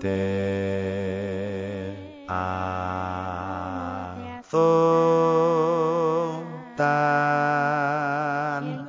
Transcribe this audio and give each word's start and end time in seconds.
te 0.00 0.10
azotan 2.26 2.64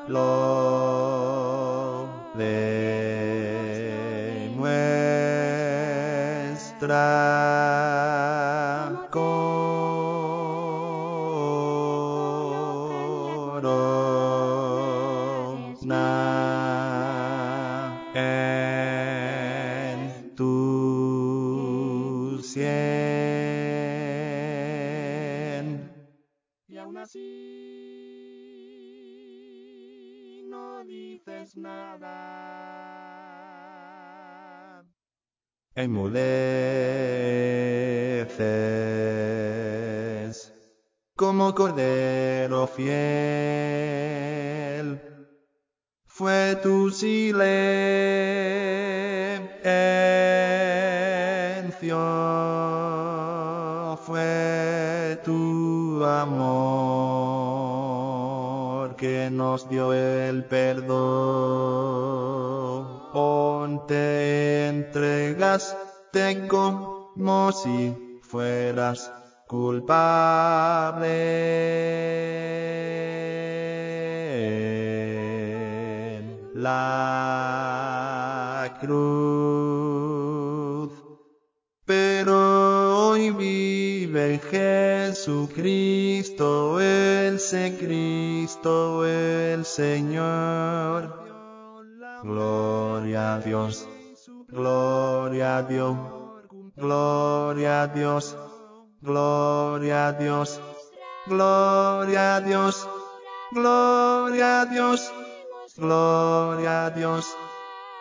lo 0.07 0.25
de 2.35 2.91
nuestra 4.57 5.05
corona 9.11 9.45
aún 26.95 27.03
así 27.03 27.21
no 30.49 30.83
dices 30.85 31.57
nada. 31.57 32.11
Enmudeces 35.75 36.23
como 41.15 41.53
cordero 41.53 42.65
fiel. 42.67 42.95
Fue 46.05 46.57
tu 46.63 46.89
silencio, 46.91 47.35
amor 58.95 58.97
que 58.97 59.29
nos 59.31 59.69
dio 59.69 59.93
el 59.93 60.45
perdón. 60.45 60.95
Te 63.87 64.67
entregaste 64.67 66.47
como 66.47 67.51
si 67.51 68.19
fueras 68.21 69.11
culpable 69.47 71.11
la 76.55 77.17
cruz. 78.79 79.24
Cristo, 88.65 89.05
el 89.05 89.63
Señor. 89.63 91.13
Gloria 92.23 93.35
a 93.35 93.39
Dios, 93.39 93.87
gloria 94.47 95.57
a 95.57 95.63
Dios, 95.63 95.95
gloria 96.75 97.83
a 97.83 97.87
Dios, 97.87 98.35
gloria 99.01 100.07
a 100.07 100.13
Dios, 100.13 100.59
gloria 101.27 102.37
a 102.37 102.41
Dios, 102.41 102.87
gloria 103.51 104.61
a 104.61 104.65
Dios, 104.65 105.11
gloria 105.77 106.85
a 106.85 106.89
Dios, 106.89 107.37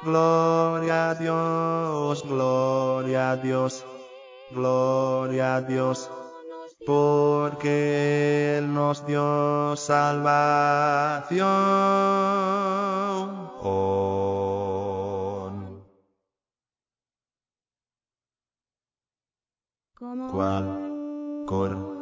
gloria 0.02 1.10
a 1.10 1.14
Dios, 1.14 2.24
gloria 2.24 3.30
a 3.32 3.36
Dios, 3.36 3.84
gloria 4.50 5.56
a 5.56 5.60
Dios, 5.60 6.10
porque 6.86 8.58
Él 8.58 8.72
nos 8.72 9.06
dio 9.06 9.76
salvación. 9.76 11.44
Cual 20.30 21.44
cordero 21.46 21.94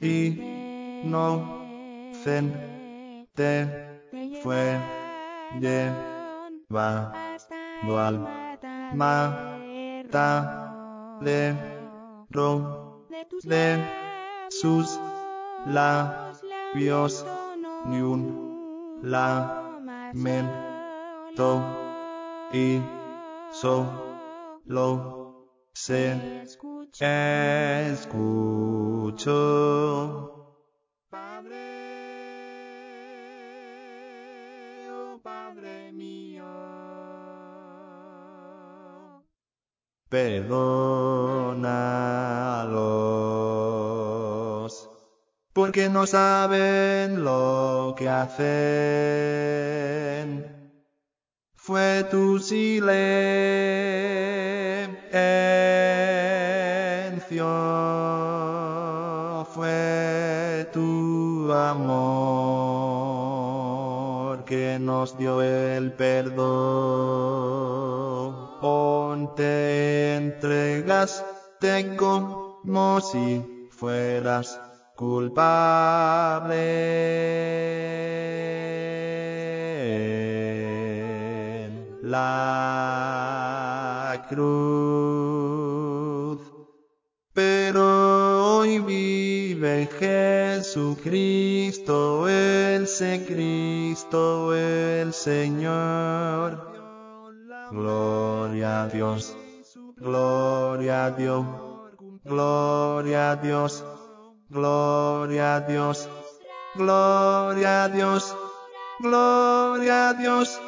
inocente 0.00 1.36
te 3.34 4.40
fue 4.42 4.78
llevado 5.60 7.12
al 7.98 8.26
el 9.72 10.65
de 11.20 11.54
tus 12.30 13.42
de 13.42 13.84
sus 14.50 14.98
labios 15.66 16.26
labios, 16.76 17.24
ni 17.86 18.00
un 18.00 19.00
lamento 19.02 20.42
y 22.52 22.80
solo 23.50 24.04
se 25.72 26.42
escuchó. 27.90 29.26
Perdónalos, 40.16 40.48
porque 45.52 45.90
no 45.90 46.06
saben 46.06 47.22
lo 47.22 47.94
que 47.98 48.08
hacen. 48.08 48.46
Fue 51.54 52.04
tu 52.10 52.38
silencio, 52.38 52.66
fue 59.52 60.66
tu 60.72 61.52
amor 61.52 62.56
que 64.46 64.78
nos 64.80 65.18
dio 65.18 65.42
el 65.42 65.92
perdón. 65.92 67.36
Te 69.36 70.16
entregaste 70.16 71.94
como 71.96 73.00
si 73.02 73.68
fueras 73.70 74.58
culpable 74.96 76.54
la 82.02 82.56
cruz. 84.30 86.40
Pero 87.34 88.58
hoy 88.58 88.78
vive 88.78 89.86
Jesucristo, 89.98 92.26
el 92.26 92.86
Cristo, 93.26 94.54
el 94.54 95.12
Señor. 95.12 96.74
Gloria 99.96 101.06
a 101.06 101.10
Dios, 101.10 101.44
gloria 102.24 103.30
a 103.32 103.36
Dios, 103.36 103.84
gloria 104.48 105.56
a 105.56 105.60
Dios, 105.60 106.08
gloria 106.74 107.84
a 107.84 107.88
Dios, 107.88 108.36
gloria 109.00 110.10
a 110.10 110.14
Dios, 110.14 110.60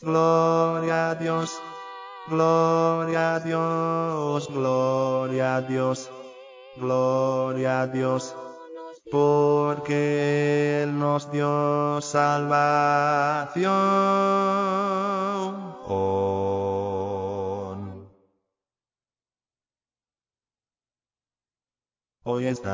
gloria 0.00 1.10
a 1.10 1.14
Dios, 1.14 1.60
gloria 2.28 3.34
a 3.34 3.40
Dios, 3.40 4.48
gloria 4.48 5.56
a 5.56 5.60
Dios, 5.60 6.10
gloria 6.76 7.82
a 7.82 7.86
Dios, 7.86 8.34
porque 9.10 10.82
Él 10.82 10.98
nos 10.98 11.30
dio 11.30 12.00
salvación. 12.00 13.62
Hoy 22.24 22.46
estamos 22.46 22.70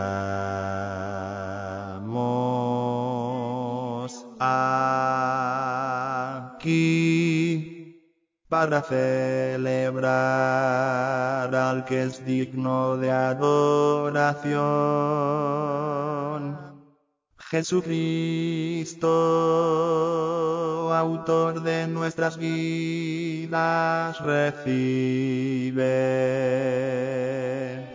aquí 4.38 5.48
para 8.50 8.82
celebrar 8.82 10.04
al 11.54 11.86
que 11.86 12.02
es 12.02 12.26
digno 12.26 12.98
de 12.98 13.10
adoración. 13.10 14.58
Jesucristo, 17.38 19.08
autor 20.92 21.62
de 21.62 21.86
nuestras 21.88 22.36
vidas, 22.36 24.20
recibe 24.20 25.78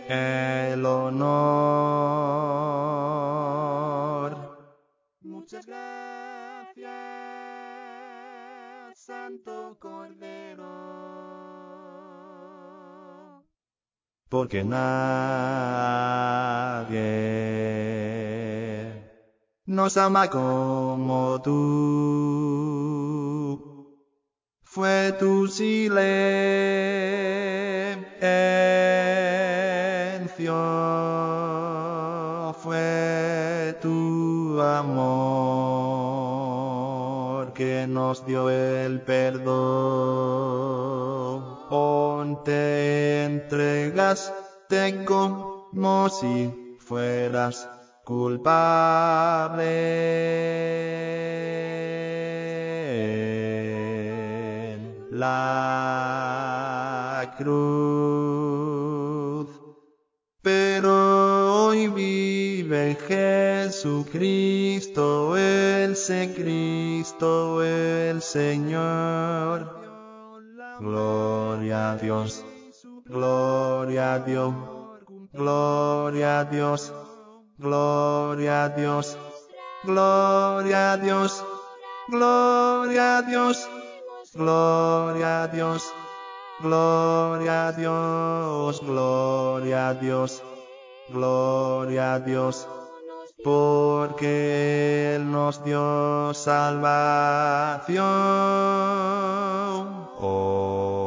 el 0.08 0.84
honor. 0.84 1.24
Muchas 5.20 5.66
gracias, 5.66 6.92
Santo 8.98 9.76
Cordero. 9.80 10.94
porque 14.34 14.64
nadie 14.64 14.74
nos 19.64 19.96
ama 19.96 20.28
como 20.28 21.40
tú. 21.40 21.54
Fue 24.64 25.14
tu 25.20 25.46
silencio, 25.46 26.02
nos 38.14 38.24
dio 38.26 38.48
el 38.48 39.00
perdón. 39.00 39.54
Te 42.44 43.24
entregaste 43.24 45.04
como 45.04 46.08
si 46.10 46.76
fueras 46.78 47.68
culpable 48.04 49.64
la 55.10 55.74
cruz. 57.38 58.54
Pero 60.42 61.66
hoy 61.66 61.88
vive 61.88 62.96
Jesucristo, 63.08 64.53
Cristo, 66.34 67.62
el 67.62 68.20
Señor. 68.20 69.84
Gloria 70.80 71.92
a 71.92 71.96
Dios, 71.96 72.44
gloria 73.04 74.14
a 74.14 74.18
Dios, 74.18 74.54
gloria 75.32 76.40
a 76.40 76.44
Dios, 76.44 76.92
gloria 77.58 78.64
a 78.64 78.68
Dios, 78.70 79.16
gloria 79.84 80.92
a 80.92 80.96
Dios, 80.96 81.44
gloria 82.08 83.18
a 83.18 83.22
Dios, 83.22 83.68
gloria 84.28 85.42
a 85.44 85.46
Dios, 85.48 85.94
gloria 86.60 87.68
a 87.68 87.72
Dios, 87.72 88.82
gloria 88.82 89.88
a 89.88 89.94
Dios, 89.94 90.42
gloria 91.08 92.14
a 92.14 92.18
Dios, 92.20 92.68
porque 93.44 95.14
Él 95.14 95.30
nos 95.30 95.62
dio 95.62 96.32
salvación. 96.32 98.04
Oh. 100.18 101.03